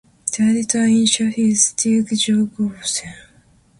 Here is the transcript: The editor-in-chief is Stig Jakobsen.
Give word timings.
The 0.35 0.41
editor-in-chief 0.41 1.37
is 1.37 1.65
Stig 1.67 2.07
Jakobsen. 2.17 3.13